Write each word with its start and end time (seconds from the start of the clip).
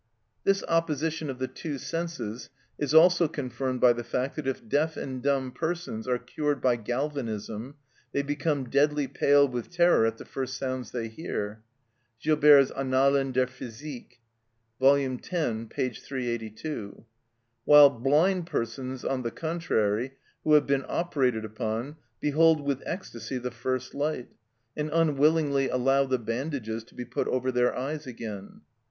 This 0.43 0.63
opposition 0.67 1.29
of 1.29 1.37
the 1.37 1.47
two 1.47 1.77
senses 1.77 2.49
is 2.79 2.91
also 2.91 3.27
confirmed 3.27 3.81
by 3.81 3.93
the 3.93 4.03
fact 4.03 4.35
that 4.35 4.47
if 4.47 4.67
deaf 4.67 4.97
and 4.97 5.21
dumb 5.21 5.51
persons 5.51 6.07
are 6.07 6.17
cured 6.17 6.59
by 6.59 6.75
galvanism 6.77 7.75
they 8.11 8.23
become 8.23 8.67
deadly 8.67 9.07
pale 9.07 9.47
with 9.47 9.69
terror 9.69 10.07
at 10.07 10.17
the 10.17 10.25
first 10.25 10.57
sounds 10.57 10.89
they 10.89 11.07
hear 11.07 11.61
(Gilbert's 12.19 12.71
"Annalen 12.71 13.31
der 13.31 13.45
Physik," 13.45 14.13
vol. 14.79 14.95
x. 14.95 15.29
p. 15.29 15.89
382), 15.91 17.05
while 17.65 17.91
blind 17.91 18.47
persons, 18.47 19.05
on 19.05 19.21
the 19.21 19.29
contrary, 19.29 20.13
who 20.43 20.53
have 20.53 20.65
been 20.65 20.83
operated 20.87 21.45
upon, 21.45 21.95
behold 22.19 22.61
with 22.65 22.81
ecstasy 22.87 23.37
the 23.37 23.51
first 23.51 23.93
light, 23.93 24.29
and 24.75 24.89
unwillingly 24.91 25.69
allow 25.69 26.05
the 26.07 26.17
bandages 26.17 26.83
to 26.85 26.95
be 26.95 27.05
put 27.05 27.27
over 27.27 27.51
their 27.51 27.77
eyes 27.77 28.07
again. 28.07 28.61